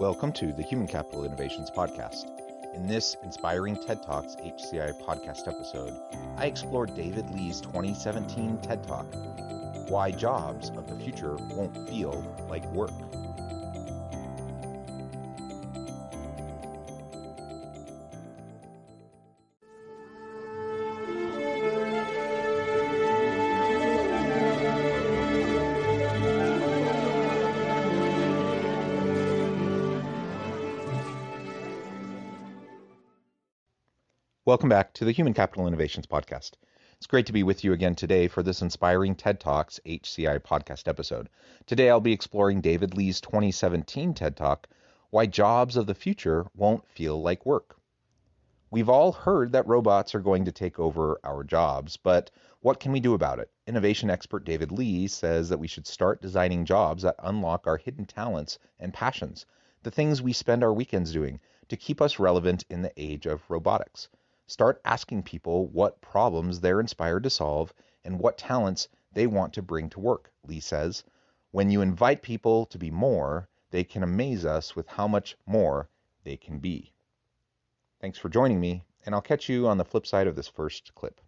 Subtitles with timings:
[0.00, 2.26] Welcome to the Human Capital Innovations Podcast.
[2.74, 5.96] In this inspiring TED Talks HCI podcast episode,
[6.36, 9.06] I explore David Lee's 2017 TED Talk
[9.88, 12.90] Why Jobs of the Future Won't Feel Like Work.
[34.46, 36.50] Welcome back to the Human Capital Innovations Podcast.
[36.98, 40.86] It's great to be with you again today for this inspiring TED Talks HCI podcast
[40.86, 41.30] episode.
[41.64, 44.68] Today I'll be exploring David Lee's 2017 TED Talk
[45.08, 47.78] Why Jobs of the Future Won't Feel Like Work.
[48.70, 52.92] We've all heard that robots are going to take over our jobs, but what can
[52.92, 53.50] we do about it?
[53.66, 58.04] Innovation expert David Lee says that we should start designing jobs that unlock our hidden
[58.04, 59.46] talents and passions,
[59.84, 63.40] the things we spend our weekends doing, to keep us relevant in the age of
[63.48, 64.10] robotics.
[64.46, 67.72] Start asking people what problems they're inspired to solve
[68.04, 71.02] and what talents they want to bring to work, Lee says.
[71.50, 75.88] When you invite people to be more, they can amaze us with how much more
[76.24, 76.92] they can be.
[78.00, 80.94] Thanks for joining me, and I'll catch you on the flip side of this first
[80.94, 81.20] clip.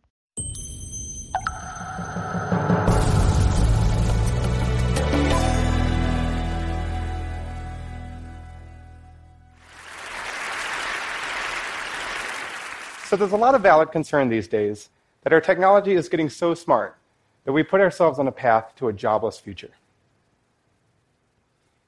[13.17, 14.91] So there's a lot of valid concern these days
[15.23, 16.99] that our technology is getting so smart
[17.47, 19.71] that we put ourselves on a path to a jobless future.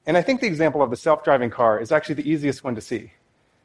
[0.07, 2.73] And I think the example of the self driving car is actually the easiest one
[2.73, 3.13] to see.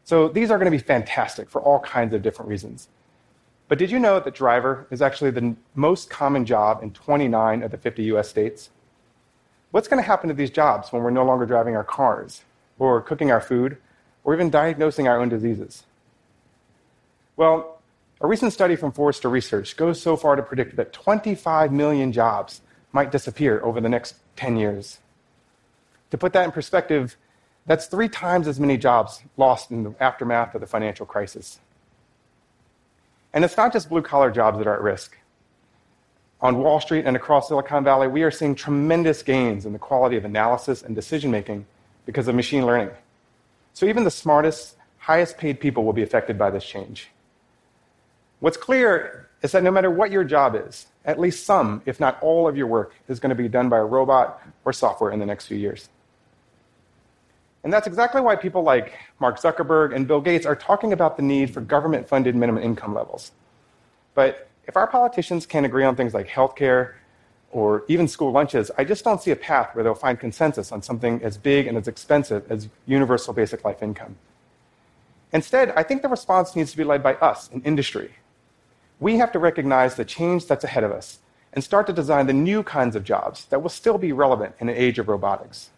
[0.04, 2.88] So these are going to be fantastic for all kinds of different reasons.
[3.68, 7.70] But did you know that driver is actually the most common job in 29 of
[7.70, 8.68] the 50 US states?
[9.70, 12.42] What's going to happen to these jobs when we're no longer driving our cars,
[12.78, 13.78] or cooking our food,
[14.22, 15.84] or even diagnosing our own diseases?
[17.36, 17.80] Well,
[18.20, 22.60] a recent study from Forrester Research goes so far to predict that 25 million jobs
[22.92, 24.98] might disappear over the next 10 years.
[26.10, 27.16] To put that in perspective,
[27.66, 31.58] that's three times as many jobs lost in the aftermath of the financial crisis.
[33.32, 35.18] And it's not just blue collar jobs that are at risk.
[36.40, 40.16] On Wall Street and across Silicon Valley, we are seeing tremendous gains in the quality
[40.16, 41.66] of analysis and decision making
[42.06, 42.90] because of machine learning.
[43.72, 47.08] So even the smartest, highest paid people will be affected by this change.
[48.40, 52.18] What's clear is that no matter what your job is, at least some, if not
[52.22, 55.18] all, of your work is going to be done by a robot or software in
[55.18, 55.90] the next few years.
[57.62, 61.22] And that's exactly why people like Mark Zuckerberg and Bill Gates are talking about the
[61.22, 63.32] need for government funded minimum income levels.
[64.14, 66.94] But if our politicians can't agree on things like healthcare
[67.50, 70.82] or even school lunches, I just don't see a path where they'll find consensus on
[70.82, 74.16] something as big and as expensive as universal basic life income.
[75.32, 78.12] Instead, I think the response needs to be led by us in industry
[79.00, 81.18] we have to recognize the change that's ahead of us
[81.52, 84.68] and start to design the new kinds of jobs that will still be relevant in
[84.68, 85.70] an age of robotics.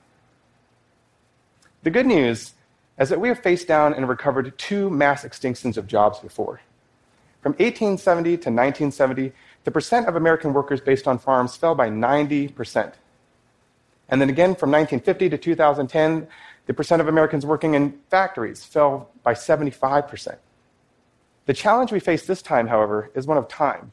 [1.83, 2.55] The good news
[2.99, 6.61] is that we have faced down and recovered two mass extinctions of jobs before.
[7.43, 9.33] From 1870 to 1970,
[9.65, 12.93] the percent of American workers based on farms fell by 90%.
[14.09, 16.27] And then again, from 1950 to 2010,
[16.67, 20.37] the percent of Americans working in factories fell by 75%.
[21.47, 23.93] The challenge we face this time, however, is one of time.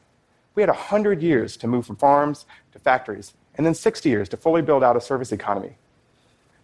[0.56, 4.36] We had 100 years to move from farms to factories, and then 60 years to
[4.36, 5.76] fully build out a service economy.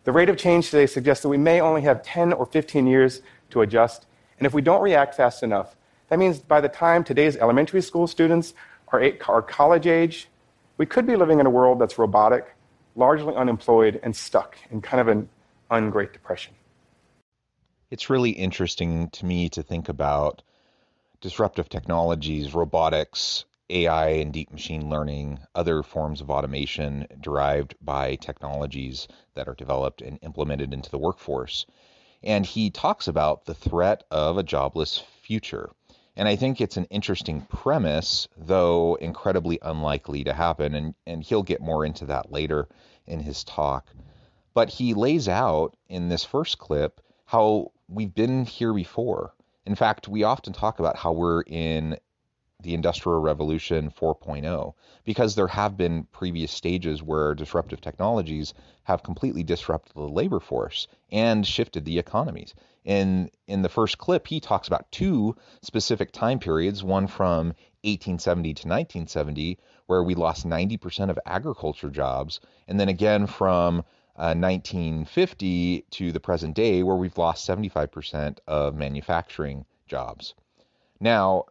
[0.02, 3.22] The rate of change today suggests that we may only have 10 or 15 years
[3.50, 4.06] to adjust,
[4.38, 5.76] and if we don't react fast enough,
[6.08, 8.52] that means by the time today's elementary school students
[8.88, 10.28] are, are college age,
[10.76, 12.56] we could be living in a world that's robotic,
[12.96, 15.28] largely unemployed, and stuck in kind of an
[15.70, 16.52] ungreat depression.
[17.92, 20.42] It's really interesting to me to think about
[21.20, 29.06] disruptive technologies, robotics, AI and deep machine learning, other forms of automation derived by technologies
[29.34, 31.66] that are developed and implemented into the workforce.
[32.22, 35.70] And he talks about the threat of a jobless future.
[36.16, 40.74] And I think it's an interesting premise, though incredibly unlikely to happen.
[40.74, 42.68] And, and he'll get more into that later
[43.06, 43.88] in his talk.
[44.52, 49.32] But he lays out in this first clip how we've been here before.
[49.70, 51.96] In fact, we often talk about how we're in
[52.60, 54.74] the Industrial Revolution 4.0
[55.04, 58.52] because there have been previous stages where disruptive technologies
[58.82, 62.52] have completely disrupted the labor force and shifted the economies.
[62.84, 68.54] In in the first clip, he talks about two specific time periods, one from 1870
[68.54, 69.56] to 1970
[69.86, 73.84] where we lost 90% of agriculture jobs, and then again from
[74.20, 80.34] uh, 1950 to the present day where we've lost 75% of manufacturing jobs.
[81.00, 81.46] Now,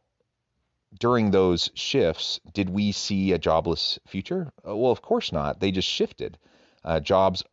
[1.00, 4.52] during those shifts, did we see a jobless future?
[4.68, 5.60] Uh, well, of course not.
[5.60, 6.38] They just shifted.
[6.86, 7.44] Uh, jobs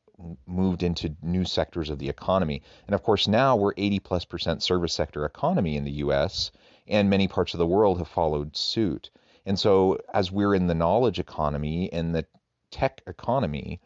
[0.47, 2.63] moved into new sectors of the economy.
[2.87, 6.51] And of course, now we're 80 plus percent service sector economy in the US,
[6.87, 9.11] and many parts of the world have followed suit.
[9.47, 12.27] And so, as we're in the knowledge economy and the
[12.71, 13.81] tech economy,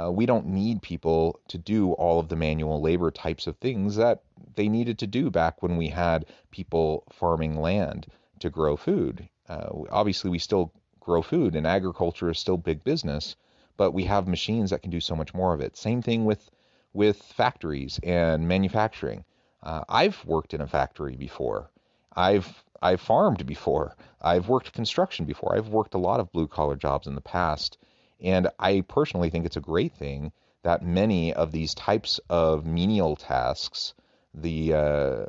[0.00, 3.96] uh, we don't need people to do all of the manual labor types of things
[3.96, 4.22] that
[4.54, 8.06] they needed to do back when we had people farming land
[8.40, 9.28] to grow food.
[9.48, 13.36] Uh, obviously, we still grow food, and agriculture is still big business,
[13.76, 15.76] but we have machines that can do so much more of it.
[15.76, 16.50] Same thing with
[16.92, 19.24] with factories and manufacturing.
[19.62, 21.70] Uh, I've worked in a factory before.
[22.14, 23.96] I've I've farmed before.
[24.20, 25.56] I've worked construction before.
[25.56, 27.78] I've worked a lot of blue collar jobs in the past,
[28.20, 30.32] and I personally think it's a great thing
[30.62, 33.94] that many of these types of menial tasks,
[34.34, 35.26] the uh,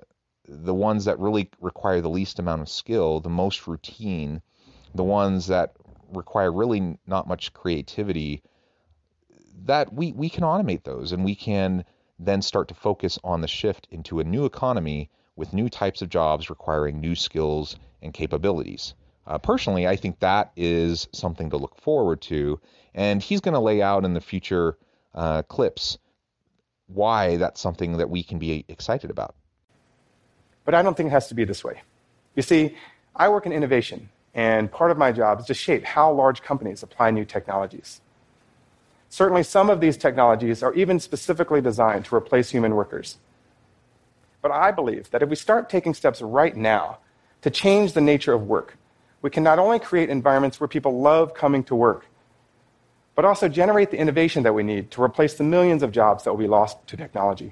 [0.48, 4.42] the ones that really require the least amount of skill, the most routine,
[4.96, 5.74] the ones that
[6.14, 8.42] require really not much creativity,
[9.66, 11.84] that we, we can automate those and we can
[12.18, 16.10] then start to focus on the shift into a new economy with new types of
[16.10, 18.94] jobs requiring new skills and capabilities.
[19.28, 22.60] Uh, personally, I think that is something to look forward to,
[22.96, 24.78] and he's going to lay out in the future
[25.14, 25.98] uh, clips
[26.88, 29.36] why that's something that we can be excited about.
[30.64, 31.82] But I don't think it has to be this way.
[32.36, 32.76] You see,
[33.18, 36.82] I work in innovation, and part of my job is to shape how large companies
[36.82, 38.00] apply new technologies.
[39.10, 43.18] Certainly, some of these technologies are even specifically designed to replace human workers.
[44.42, 47.00] But I believe that if we start taking steps right now
[47.42, 48.78] to change the nature of work,
[49.28, 52.06] we can not only create environments where people love coming to work,
[53.14, 56.32] but also generate the innovation that we need to replace the millions of jobs that
[56.32, 57.52] will be lost to technology.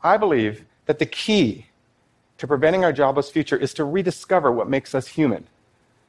[0.00, 1.66] I believe that the key
[2.38, 5.48] to preventing our jobless future is to rediscover what makes us human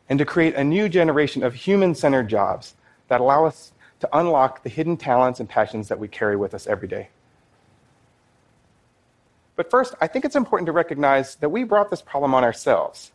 [0.07, 2.75] and to create a new generation of human centered jobs
[3.07, 6.67] that allow us to unlock the hidden talents and passions that we carry with us
[6.67, 7.09] every day.
[9.55, 13.11] But first, I think it's important to recognize that we brought this problem on ourselves.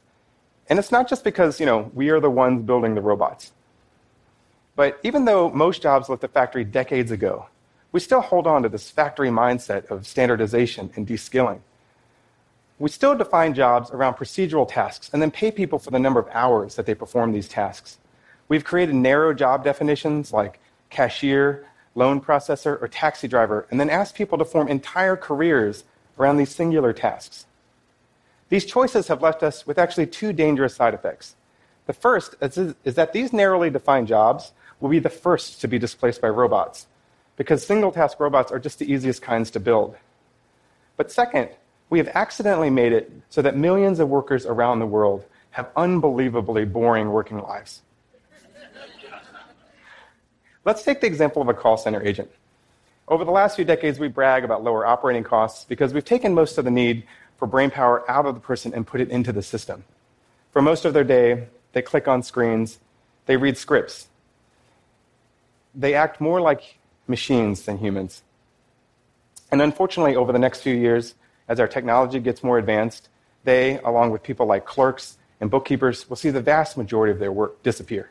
[0.68, 3.52] And it's not just because, you know, we are the ones building the robots.
[4.74, 7.46] But even though most jobs left the factory decades ago,
[7.92, 11.60] we still hold on to this factory mindset of standardization and deskilling.
[12.78, 16.28] We still define jobs around procedural tasks and then pay people for the number of
[16.32, 17.96] hours that they perform these tasks.
[18.48, 20.60] We've created narrow job definitions like
[20.90, 21.64] cashier,
[21.94, 25.84] loan processor, or taxi driver, and then asked people to form entire careers
[26.18, 27.45] around these singular tasks.
[28.48, 31.34] These choices have left us with actually two dangerous side effects.
[31.86, 36.20] The first is, that these narrowly defined jobs will be the first to be displaced
[36.20, 36.86] by robots
[37.36, 39.96] because single task robots are just the easiest kinds to build.
[40.96, 41.50] But second,
[41.90, 46.64] we have accidentally made it so that millions of workers around the world have unbelievably
[46.66, 47.82] boring working lives.
[50.64, 52.30] Let's take the example of a call center agent.
[53.08, 56.58] Over the last few decades, we brag about lower operating costs because we've taken most
[56.58, 57.04] of the need
[57.36, 59.84] for brain power out of the person and put it into the system.
[60.52, 62.78] For most of their day, they click on screens,
[63.26, 64.08] they read scripts.
[65.74, 68.22] They act more like machines than humans.
[69.50, 71.14] And unfortunately, over the next few years,
[71.48, 73.08] as our technology gets more advanced,
[73.44, 77.30] they, along with people like clerks and bookkeepers, will see the vast majority of their
[77.30, 78.10] work disappear.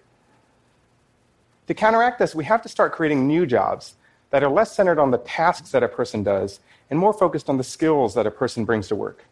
[1.67, 3.95] To counteract this, we have to start creating new jobs
[4.35, 7.55] that are less centered on the tasks that a person does and more focused on
[7.55, 9.23] the skills that a person brings to work.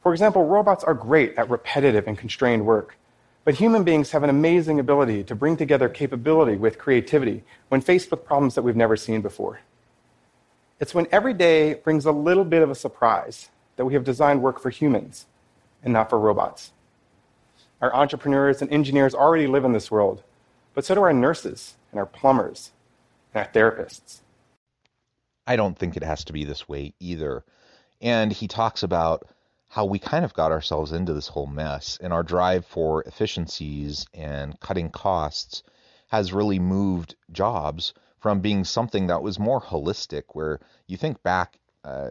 [0.00, 2.96] For example, robots are great at repetitive and constrained work,
[3.42, 8.12] but human beings have an amazing ability to bring together capability with creativity when faced
[8.12, 9.58] with problems that we've never seen before.
[10.78, 14.40] It's when every day brings a little bit of a surprise that we have designed
[14.40, 15.26] work for humans
[15.82, 16.70] and not for robots.
[17.80, 20.22] Our entrepreneurs and engineers already live in this world,
[20.74, 22.70] but so do our nurses and our plumbers
[23.34, 24.20] therapists.
[25.46, 27.44] I don't think it has to be this way either.
[28.00, 29.28] And he talks about
[29.68, 34.06] how we kind of got ourselves into this whole mess and our drive for efficiencies
[34.12, 35.62] and cutting costs
[36.08, 41.58] has really moved jobs from being something that was more holistic, where you think back
[41.84, 42.10] uh,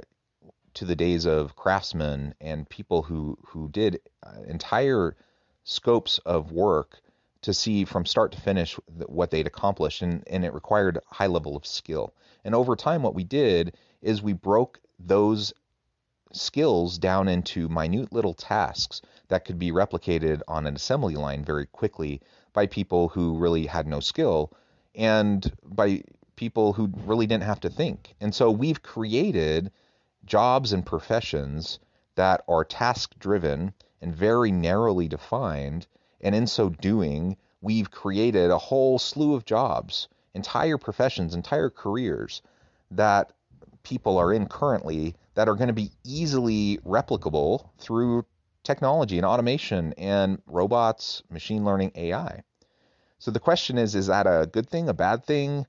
[0.74, 5.16] to the days of craftsmen and people who who did uh, entire
[5.64, 7.02] scopes of work
[7.42, 8.76] to see from start to finish
[9.08, 12.14] what they'd accomplished, and, and it required a high level of skill.
[12.44, 15.54] And over time, what we did is we broke those
[16.32, 21.66] skills down into minute little tasks that could be replicated on an assembly line very
[21.66, 22.22] quickly
[22.54, 24.52] by people who really had no skill
[24.96, 26.04] and by
[26.36, 28.16] people who really didn't have to think.
[28.22, 29.72] And so we've created
[30.26, 31.80] jobs and professions
[32.16, 35.88] that are task driven and very narrowly defined.
[36.22, 42.42] And in so doing, we've created a whole slew of jobs, entire professions, entire careers
[42.92, 43.32] that
[43.84, 48.26] people are in currently that are going to be easily replicable through
[48.64, 52.44] technology and automation and robots, machine learning, AI.
[53.20, 55.66] So the question is is that a good thing, a bad thing?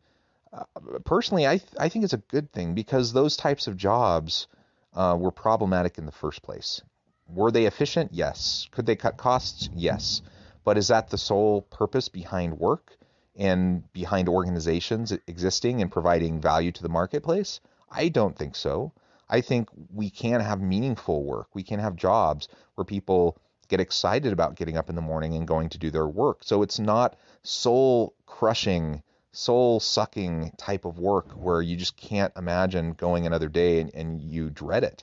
[0.52, 0.64] Uh,
[1.04, 4.48] personally, I, th- I think it's a good thing because those types of jobs
[4.94, 6.82] uh, were problematic in the first place.
[7.28, 8.12] Were they efficient?
[8.12, 8.68] Yes.
[8.72, 9.68] Could they cut costs?
[9.74, 10.22] Yes.
[10.70, 12.96] But is that the sole purpose behind work
[13.34, 17.58] and behind organizations existing and providing value to the marketplace?
[17.90, 18.92] I don't think so.
[19.28, 21.48] I think we can have meaningful work.
[21.54, 22.46] We can have jobs
[22.76, 23.36] where people
[23.66, 26.44] get excited about getting up in the morning and going to do their work.
[26.44, 32.92] So it's not soul crushing, soul sucking type of work where you just can't imagine
[32.92, 35.02] going another day and, and you dread it.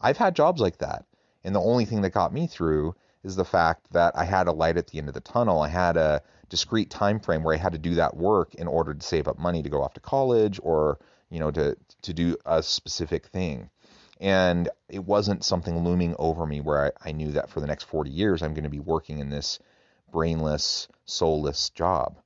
[0.00, 1.04] I've had jobs like that.
[1.44, 4.52] And the only thing that got me through is the fact that I had a
[4.52, 5.60] light at the end of the tunnel.
[5.60, 8.94] I had a discrete time frame where I had to do that work in order
[8.94, 10.98] to save up money to go off to college or
[11.32, 13.70] you know, to to do a specific thing.
[14.20, 17.84] And it wasn't something looming over me where I, I knew that for the next
[17.84, 19.58] 40 years I'm going to be working in this
[20.12, 22.18] brainless, soulless job.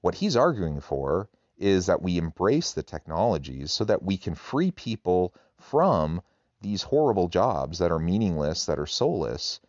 [0.00, 1.28] What he's arguing for
[1.58, 6.22] is that we embrace the technologies so that we can free people from
[6.60, 9.60] these horrible jobs that are meaningless, that are soulless,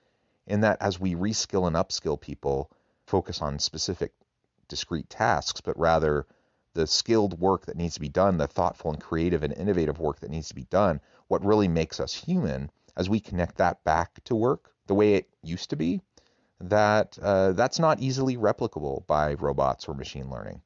[0.48, 2.72] and that as we reskill and upskill people,
[3.05, 4.13] focus on specific
[4.67, 6.25] discrete tasks, but rather
[6.74, 10.19] the skilled work that needs to be done, the thoughtful and creative and innovative work
[10.19, 14.24] that needs to be done, what really makes us human, as we connect that back
[14.24, 16.01] to work the way it used to be,
[16.60, 20.62] that uh, that's not easily replicable by robots or machine learning.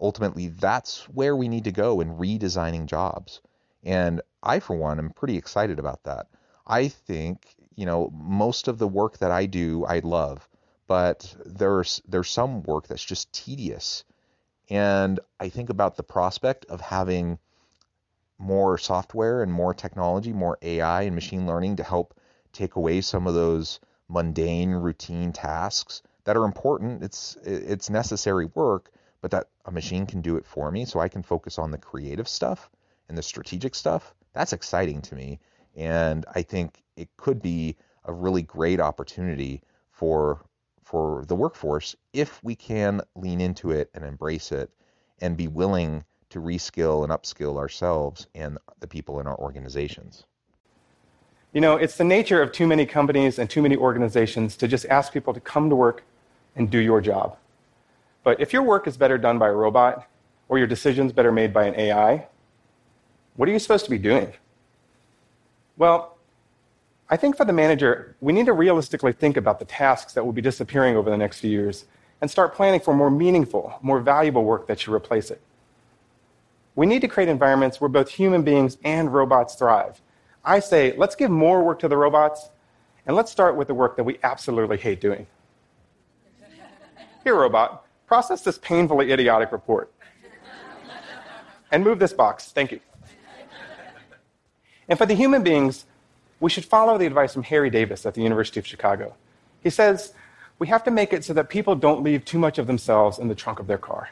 [0.00, 3.40] Ultimately, that's where we need to go in redesigning jobs.
[3.84, 6.28] And I, for one, am pretty excited about that.
[6.66, 10.48] I think, you know, most of the work that I do, I love,
[10.86, 14.04] but there's there's some work that's just tedious
[14.70, 17.38] and I think about the prospect of having
[18.38, 22.18] more software and more technology, more AI and machine learning to help
[22.52, 27.02] take away some of those mundane routine tasks that are important.
[27.02, 31.08] It's it's necessary work, but that a machine can do it for me so I
[31.08, 32.70] can focus on the creative stuff
[33.08, 34.14] and the strategic stuff.
[34.32, 35.38] That's exciting to me
[35.76, 40.44] and I think it could be a really great opportunity for
[40.82, 44.70] for the workforce if we can lean into it and embrace it
[45.20, 50.24] and be willing to reskill and upskill ourselves and the people in our organizations.
[51.54, 54.84] You know, it's the nature of too many companies and too many organizations to just
[54.86, 56.04] ask people to come to work
[56.54, 57.38] and do your job.
[58.22, 60.06] But if your work is better done by a robot
[60.48, 62.26] or your decisions better made by an AI,
[63.36, 64.32] what are you supposed to be doing?
[65.76, 66.16] Well,
[67.10, 70.32] I think for the manager, we need to realistically think about the tasks that will
[70.32, 71.84] be disappearing over the next few years
[72.20, 75.40] and start planning for more meaningful, more valuable work that should replace it.
[76.76, 80.00] We need to create environments where both human beings and robots thrive.
[80.44, 82.50] I say, let's give more work to the robots,
[83.06, 85.26] and let's start with the work that we absolutely hate doing.
[87.22, 89.92] Here, robot, process this painfully idiotic report.
[91.70, 92.52] And move this box.
[92.52, 92.80] Thank you.
[94.88, 95.86] And for the human beings,
[96.40, 99.14] we should follow the advice from Harry Davis at the University of Chicago.
[99.62, 100.12] He says,
[100.58, 103.28] we have to make it so that people don't leave too much of themselves in
[103.28, 104.10] the trunk of their car.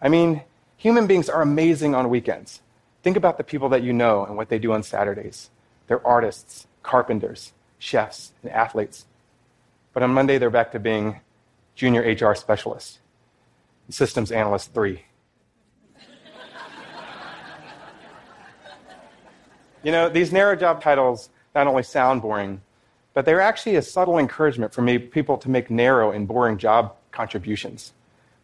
[0.00, 0.42] I mean,
[0.76, 2.60] human beings are amazing on weekends.
[3.02, 5.50] Think about the people that you know and what they do on Saturdays.
[5.86, 9.06] They're artists, carpenters, chefs, and athletes.
[9.92, 11.20] But on Monday, they're back to being
[11.74, 12.98] junior HR specialist,
[13.88, 15.04] systems analyst three.
[19.82, 22.60] You know, these narrow job titles not only sound boring,
[23.14, 27.92] but they're actually a subtle encouragement for people to make narrow and boring job contributions.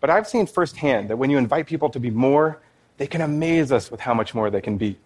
[0.00, 2.60] But I've seen firsthand that when you invite people to be more,
[2.98, 4.98] they can amaze us with how much more they can be.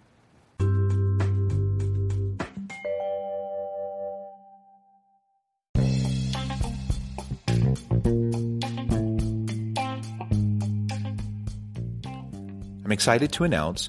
[12.84, 13.88] I'm excited to announce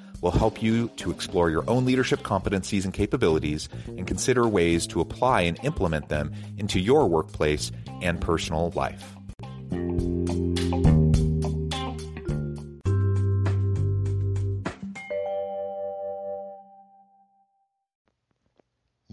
[0.21, 5.01] will help you to explore your own leadership competencies and capabilities and consider ways to
[5.01, 9.15] apply and implement them into your workplace and personal life.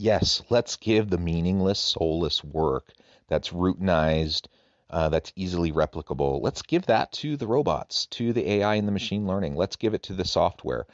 [0.01, 2.93] Yes, let's give the meaningless, soulless work
[3.27, 4.47] that's routinized,
[4.91, 6.41] uh, that's easily replicable.
[6.43, 9.55] Let's give that to the robots, to the AI and the machine learning.
[9.55, 10.87] Let's give it to the software.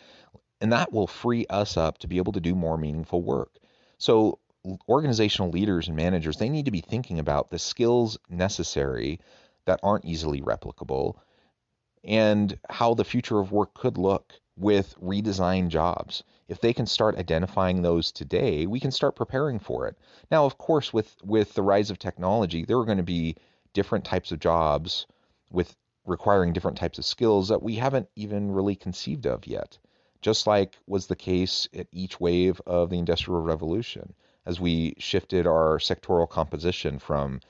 [0.61, 3.59] And that will free us up to be able to do more meaningful work.
[3.99, 4.39] So,
[4.89, 9.21] organizational leaders and managers, they need to be thinking about the skills necessary
[9.67, 11.17] that aren't easily replicable
[12.03, 16.23] and how the future of work could look with redesigned jobs.
[16.49, 19.97] If they can start identifying those today, we can start preparing for it.
[20.31, 23.37] Now, of course, with with the rise of technology, there are going to be
[23.75, 25.07] different types of jobs
[25.51, 25.77] with
[26.07, 29.79] requiring different types of skills that we haven't even really conceived of yet.
[30.23, 34.15] Just like was the case at each wave of the Industrial Revolution,
[34.47, 37.41] as we shifted our sectoral composition from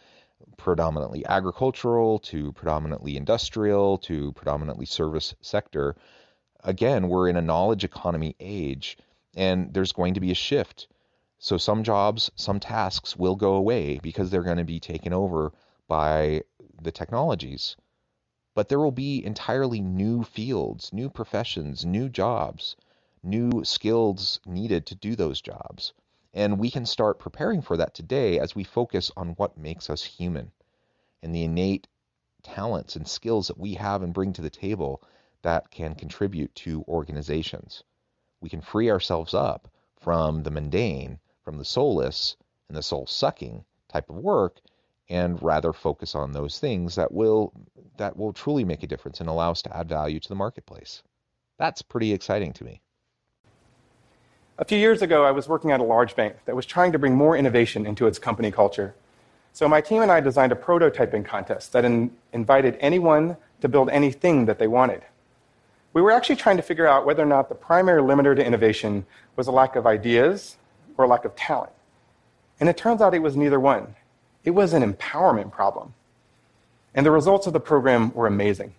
[0.56, 5.96] predominantly agricultural to predominantly industrial to predominantly service sector.
[6.62, 8.98] Again, we're in a knowledge economy age,
[9.36, 10.88] and there's going to be a shift.
[11.38, 15.52] So some jobs, some tasks will go away because they're going to be taken over
[15.88, 16.42] by
[16.80, 17.76] the technologies.
[18.54, 22.76] But there will be entirely new fields, new professions, new jobs,
[23.22, 25.92] new skills needed to do those jobs.
[26.32, 30.02] And we can start preparing for that today as we focus on what makes us
[30.02, 30.52] human
[31.22, 31.88] and the innate
[32.42, 35.02] talents and skills that we have and bring to the table
[35.42, 37.82] that can contribute to organizations.
[38.40, 42.36] We can free ourselves up from the mundane, from the soulless,
[42.68, 44.60] and the soul sucking type of work
[45.08, 47.52] and rather focus on those things that will
[47.96, 51.02] that will truly make a difference and allow us to add value to the marketplace.
[51.58, 52.80] That's pretty exciting to me.
[54.58, 56.98] A few years ago, I was working at a large bank that was trying to
[56.98, 58.94] bring more innovation into its company culture.
[59.52, 63.90] So my team and I designed a prototyping contest that in, invited anyone to build
[63.90, 65.02] anything that they wanted.
[65.92, 69.06] We were actually trying to figure out whether or not the primary limiter to innovation
[69.36, 70.56] was a lack of ideas
[70.96, 71.72] or a lack of talent.
[72.58, 73.94] And it turns out it was neither one.
[74.44, 75.94] It was an empowerment problem.
[76.94, 78.74] And the results of the program were amazing.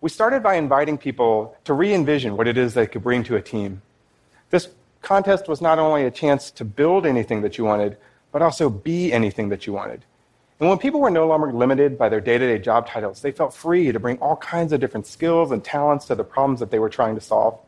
[0.00, 3.36] We started by inviting people to re envision what it is they could bring to
[3.36, 3.82] a team.
[4.50, 4.68] This
[5.00, 7.96] contest was not only a chance to build anything that you wanted,
[8.32, 10.04] but also be anything that you wanted.
[10.58, 13.32] And when people were no longer limited by their day to day job titles, they
[13.32, 16.70] felt free to bring all kinds of different skills and talents to the problems that
[16.70, 17.58] they were trying to solve.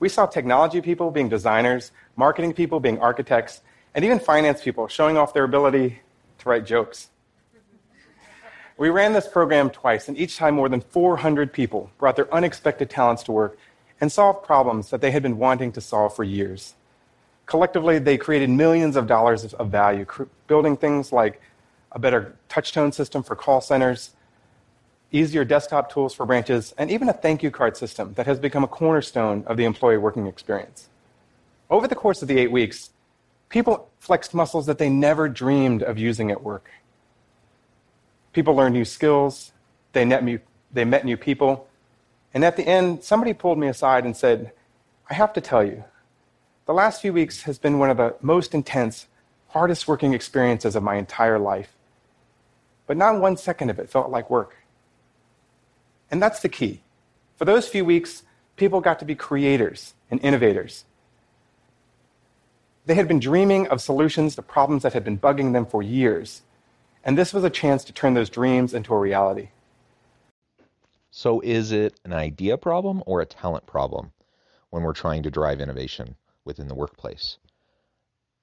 [0.00, 3.60] We saw technology people being designers, marketing people being architects,
[3.98, 5.98] and even finance people showing off their ability
[6.38, 7.08] to write jokes.
[8.76, 12.90] We ran this program twice, and each time more than 400 people brought their unexpected
[12.90, 13.58] talents to work
[14.00, 16.74] and solved problems that they had been wanting to solve for years.
[17.46, 20.06] Collectively, they created millions of dollars of value,
[20.46, 21.42] building things like
[21.90, 24.14] a better touchtone system for call centers,
[25.10, 28.62] easier desktop tools for branches, and even a thank you card system that has become
[28.62, 30.88] a cornerstone of the employee working experience.
[31.68, 32.90] Over the course of the eight weeks,
[33.48, 36.70] People flexed muscles that they never dreamed of using at work.
[38.32, 39.52] People learned new skills,
[39.92, 40.38] they met, new,
[40.72, 41.66] they met new people,
[42.34, 44.52] and at the end, somebody pulled me aside and said,
[45.10, 45.84] I have to tell you,
[46.66, 49.06] the last few weeks has been one of the most intense,
[49.48, 51.74] hardest working experiences of my entire life.
[52.86, 54.56] But not one second of it felt like work.
[56.10, 56.82] And that's the key.
[57.36, 58.22] For those few weeks,
[58.56, 60.84] people got to be creators and innovators.
[62.88, 66.40] They had been dreaming of solutions to problems that had been bugging them for years.
[67.04, 69.50] And this was a chance to turn those dreams into a reality.
[71.10, 74.12] So, is it an idea problem or a talent problem
[74.70, 77.36] when we're trying to drive innovation within the workplace?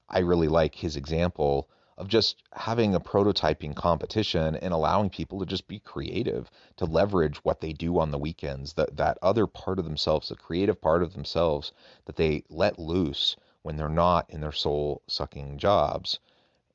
[0.10, 5.48] I really like his example of just having a prototyping competition and allowing people to
[5.48, 9.80] just be creative, to leverage what they do on the weekends, that, that other part
[9.80, 11.72] of themselves, the creative part of themselves
[12.06, 16.20] that they let loose when they're not in their soul sucking jobs,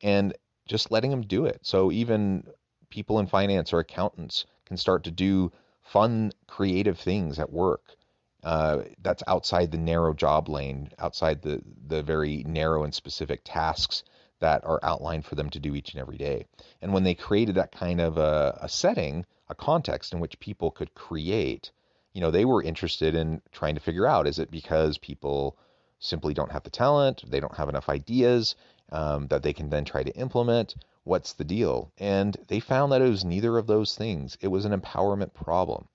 [0.03, 0.35] and
[0.67, 1.61] just letting them do it.
[1.63, 2.43] So even
[2.91, 7.95] people in finance or accountants can start to do fun, creative things at work.
[8.43, 14.03] Uh, that's outside the narrow job lane, outside the, the very narrow and specific tasks
[14.41, 16.45] that are outlined for them to do each and every day.
[16.83, 20.73] And when they created that kind of a, a setting, a context in which people
[20.73, 21.71] could create,
[22.15, 25.57] you know, they were interested in trying to figure out is it because people
[26.01, 28.57] simply don't have the talent, they don't have enough ideas
[28.91, 30.75] um, that they can then try to implement?
[31.05, 31.93] What's the deal?
[31.99, 34.37] And they found that it was neither of those things.
[34.41, 35.87] It was an empowerment problem.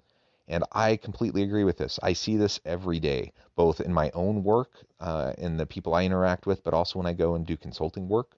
[0.48, 2.00] And I completely agree with this.
[2.04, 6.06] I see this every day, both in my own work, uh, in the people I
[6.06, 8.38] interact with, but also when I go and do consulting work,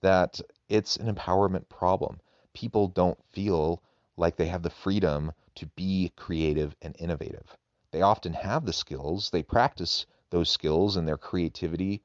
[0.00, 2.20] that it's an empowerment problem.
[2.52, 3.82] People don't feel
[4.16, 7.56] like they have the freedom to be creative and innovative.
[7.90, 12.02] They often have the skills, they practice those skills and their creativity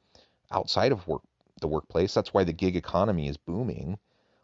[0.51, 1.23] outside of work,
[1.61, 2.13] the workplace.
[2.13, 3.97] That's why the gig economy is booming,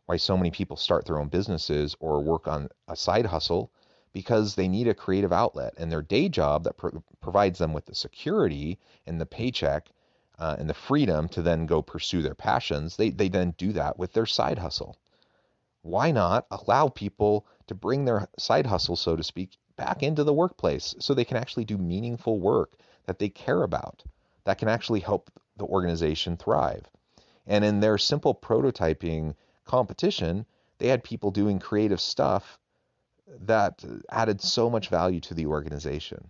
[0.08, 3.72] why so many people start their own businesses or work on a side hustle
[4.13, 5.74] because they need a creative outlet.
[5.78, 9.89] And their day job that pro- provides them with the security and the paycheck
[10.39, 14.00] uh, and the freedom to then go pursue their passions they, they then do that
[14.00, 14.98] with their side hustle.
[15.82, 20.34] Why not allow people to bring their side hustle so to speak back into the
[20.34, 24.04] workplace so they can actually do meaningful work that they care about
[24.46, 26.84] that can actually help the organization thrive
[27.48, 29.36] and in their simple prototyping
[29.66, 30.46] competition
[30.78, 32.60] they had people doing creative stuff
[33.42, 36.30] that added so much value to the organization.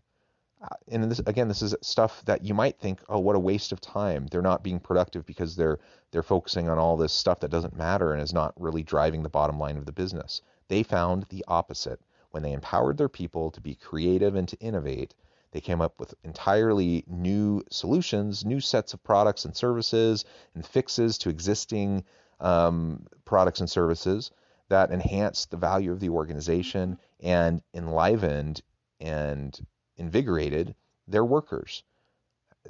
[0.62, 3.72] Uh, and this, again, this is stuff that you might think, oh, what a waste
[3.72, 4.28] of time.
[4.28, 5.80] They're not being productive because they're
[6.12, 9.30] they're focusing on all this stuff that doesn't matter and is not really driving the
[9.30, 10.42] bottom line of the business.
[10.68, 12.00] They found the opposite.
[12.32, 15.14] When they empowered their people to be creative and to innovate,
[15.54, 21.20] they came up with entirely new solutions, new sets of products and services, and fixes
[21.20, 22.04] to existing
[22.40, 24.32] um, products and services
[24.70, 28.64] that enhanced the value of the organization and enlivened
[29.00, 29.60] and
[29.96, 30.74] invigorated
[31.08, 31.84] their workers.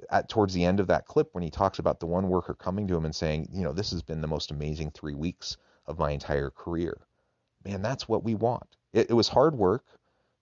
[0.10, 2.88] At towards the end of that clip, when he talks about the one worker coming
[2.88, 6.00] to him and saying, you know, this has been the most amazing three weeks of
[6.00, 6.98] my entire career.
[7.64, 8.76] Man, that's what we want.
[8.92, 9.86] It, it was hard work.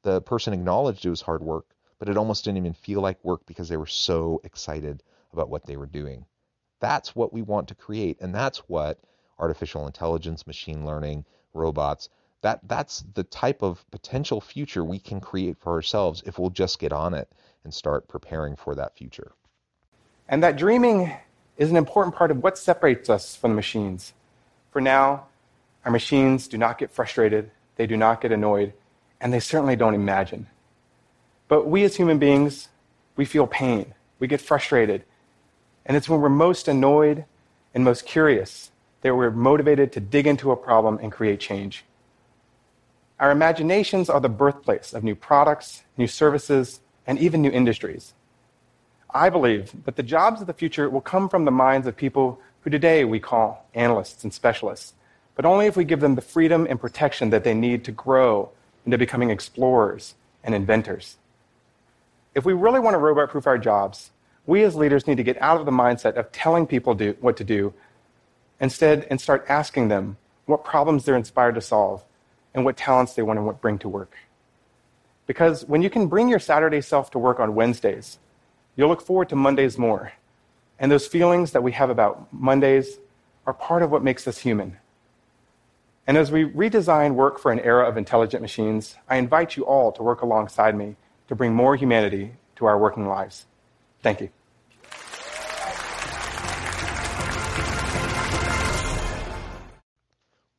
[0.01, 1.67] The person acknowledged it was hard work,
[2.01, 5.67] but it almost didn't even feel like work because they were so excited about what
[5.67, 6.25] they were doing.
[6.79, 9.03] That's what we want to create, and that's what
[9.37, 12.09] artificial intelligence, machine learning, robots.
[12.41, 16.79] That that's the type of potential future we can create for ourselves if we'll just
[16.79, 17.31] get on it
[17.63, 19.33] and start preparing for that future.
[20.27, 21.13] And that dreaming
[21.55, 24.13] is an important part of what separates us from the machines.
[24.71, 25.27] For now,
[25.85, 28.73] our machines do not get frustrated, they do not get annoyed,
[29.19, 30.47] and they certainly don't imagine.
[31.51, 32.69] But we as human beings,
[33.17, 35.03] we feel pain, we get frustrated,
[35.85, 37.25] and it's when we're most annoyed
[37.73, 41.83] and most curious that we're motivated to dig into a problem and create change.
[43.19, 48.13] Our imaginations are the birthplace of new products, new services, and even new industries.
[49.13, 52.39] I believe that the jobs of the future will come from the minds of people
[52.61, 54.93] who today we call analysts and specialists,
[55.35, 58.51] but only if we give them the freedom and protection that they need to grow
[58.85, 61.17] into becoming explorers and inventors.
[62.33, 64.11] If we really want to robot proof our jobs,
[64.45, 67.37] we as leaders need to get out of the mindset of telling people do, what
[67.37, 67.73] to do
[68.59, 72.03] instead and start asking them what problems they're inspired to solve
[72.53, 74.15] and what talents they want to bring to work.
[75.27, 78.17] Because when you can bring your Saturday self to work on Wednesdays,
[78.75, 80.13] you'll look forward to Mondays more.
[80.79, 82.97] And those feelings that we have about Mondays
[83.45, 84.77] are part of what makes us human.
[86.07, 89.91] And as we redesign work for an era of intelligent machines, I invite you all
[89.93, 90.95] to work alongside me
[91.31, 93.45] to bring more humanity to our working lives.
[94.03, 94.29] Thank you.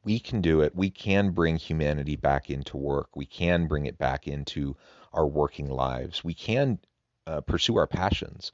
[0.04, 0.74] we can do it.
[0.74, 3.14] We can bring humanity back into work.
[3.14, 4.74] We can bring it back into
[5.12, 6.24] our working lives.
[6.24, 6.78] We can
[7.26, 8.50] uh, pursue our passions.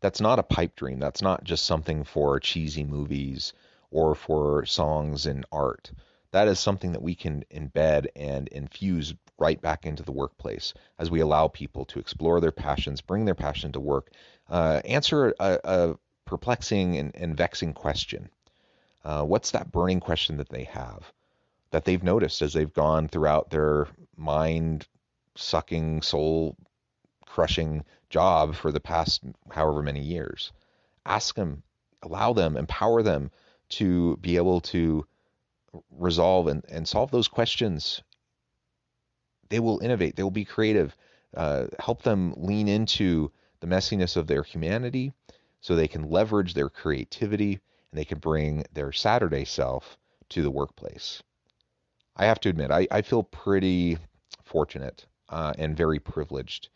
[0.00, 0.98] That's not a pipe dream.
[0.98, 3.52] That's not just something for cheesy movies
[3.92, 5.92] or for songs and art.
[6.32, 11.10] That is something that we can embed and infuse right back into the workplace as
[11.10, 14.10] we allow people to explore their passions, bring their passion to work,
[14.48, 15.94] uh, answer a, a
[16.26, 18.30] perplexing and, and vexing question
[19.04, 21.12] uh, what's that burning question that they have
[21.70, 24.86] that they've noticed as they've gone throughout their mind
[25.36, 26.56] sucking, soul
[27.26, 30.52] crushing job for the past however many years.
[31.06, 31.62] Ask them,
[32.02, 33.30] allow them, empower them
[33.68, 35.06] to be able to
[35.90, 38.02] resolve and, and solve those questions.
[39.48, 40.96] They will innovate, they will be creative.
[41.36, 43.30] Uh, help them lean into
[43.60, 45.12] the messiness of their humanity
[45.60, 49.96] so they can leverage their creativity and they can bring their Saturday self
[50.30, 51.22] to the workplace.
[52.16, 53.98] I have to admit, I, I feel pretty
[54.44, 56.68] fortunate uh, and very privileged.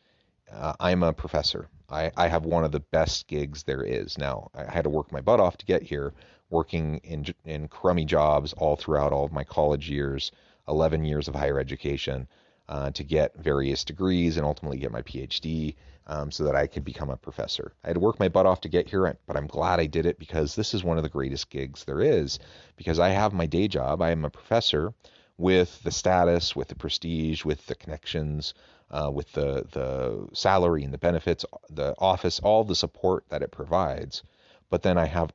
[0.51, 1.69] Uh, I'm a professor.
[1.89, 4.19] I, I have one of the best gigs there is.
[4.19, 6.13] Now, I had to work my butt off to get here,
[6.51, 10.33] working in, in crummy jobs all throughout all of my college years,
[10.69, 12.27] 11 years of higher education,
[12.69, 15.75] uh, to get various degrees and ultimately get my PhD
[16.07, 17.73] um, so that I could become a professor.
[17.83, 20.07] I had to work my butt off to get here, but I'm glad I did
[20.07, 22.39] it because this is one of the greatest gigs there is.
[22.77, 24.93] Because I have my day job, I am a professor
[25.37, 28.55] with the status, with the prestige, with the connections,
[28.91, 33.51] uh, with the the salary and the benefits, the office, all the support that it
[33.51, 34.23] provides.
[34.71, 35.33] But then I have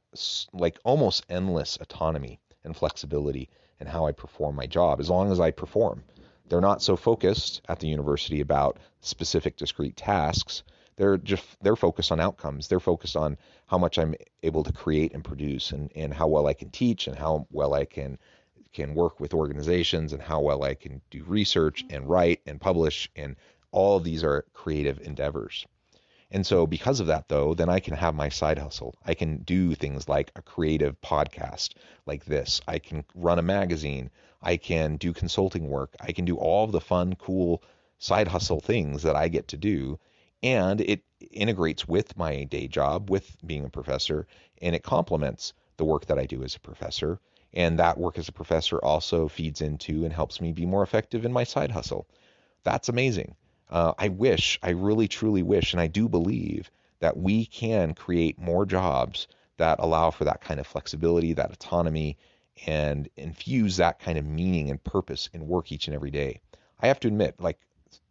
[0.53, 5.39] like almost endless autonomy and flexibility in how I perform my job, as long as
[5.39, 6.03] I perform.
[6.49, 10.63] They're not so focused at the university about specific discrete tasks.
[10.95, 12.67] They're just they're focused on outcomes.
[12.67, 13.37] They're focused on
[13.67, 17.07] how much I'm able to create and produce and, and how well I can teach
[17.07, 18.17] and how well I can
[18.73, 23.09] can work with organizations and how well I can do research and write and publish
[23.15, 23.35] and
[23.71, 25.65] all of these are creative endeavors.
[26.31, 28.95] And so because of that though, then I can have my side hustle.
[29.03, 31.73] I can do things like a creative podcast
[32.05, 32.61] like this.
[32.67, 34.11] I can run a magazine.
[34.41, 35.95] I can do consulting work.
[35.99, 37.63] I can do all the fun, cool
[37.97, 39.99] side hustle things that I get to do.
[40.43, 44.27] And it integrates with my day job, with being a professor,
[44.61, 47.19] and it complements the work that I do as a professor.
[47.53, 51.25] And that work as a professor also feeds into and helps me be more effective
[51.25, 52.07] in my side hustle.
[52.63, 53.35] That's amazing.
[53.69, 58.39] Uh, I wish, I really truly wish, and I do believe that we can create
[58.39, 59.27] more jobs
[59.58, 62.17] that allow for that kind of flexibility, that autonomy,
[62.65, 66.39] and infuse that kind of meaning and purpose in work each and every day.
[66.79, 67.60] I have to admit, like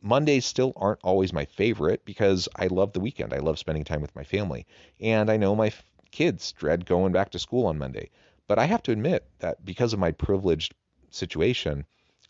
[0.01, 3.33] Mondays still aren't always my favorite because I love the weekend.
[3.33, 4.67] I love spending time with my family.
[5.01, 8.11] And I know my f- kids dread going back to school on Monday.
[8.47, 10.75] But I have to admit that because of my privileged
[11.11, 11.85] situation,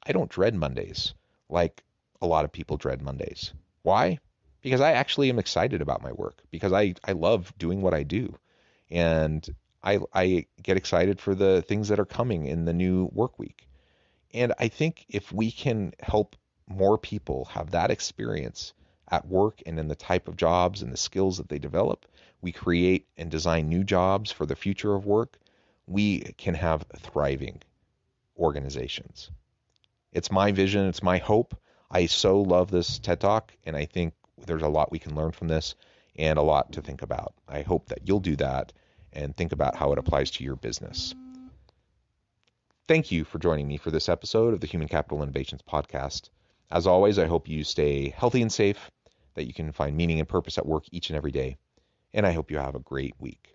[0.04, 1.14] I don't dread Mondays
[1.48, 1.82] like
[2.20, 3.52] a lot of people dread Mondays.
[3.82, 4.18] Why?
[4.62, 8.02] Because I actually am excited about my work because I, I love doing what I
[8.02, 8.36] do.
[8.90, 9.48] And
[9.82, 13.68] I, I get excited for the things that are coming in the new work week.
[14.34, 18.74] And I think if we can help more people have that experience
[19.10, 22.06] at work and in the type of jobs and the skills that they develop,
[22.42, 25.38] we create and design new jobs for the future of work,
[25.86, 27.62] we can have thriving
[28.36, 29.30] organizations.
[30.12, 31.58] It's my vision, it's my hope.
[31.90, 34.12] I so love this TED Talk, and I think
[34.46, 35.74] there's a lot we can learn from this
[36.16, 37.32] and a lot to think about.
[37.48, 38.72] I hope that you'll do that
[39.12, 41.14] and think about how it applies to your business.
[42.86, 46.28] Thank you for joining me for this episode of the Human Capital Innovations Podcast.
[46.70, 48.90] As always, I hope you stay healthy and safe,
[49.34, 51.56] that you can find meaning and purpose at work each and every day,
[52.12, 53.54] and I hope you have a great week.